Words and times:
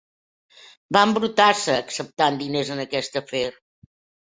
Va 0.97 1.03
embrutar-se 1.07 1.77
acceptant 1.83 2.41
diners 2.41 2.73
en 2.79 2.83
aquest 2.87 3.23
afer. 3.25 3.47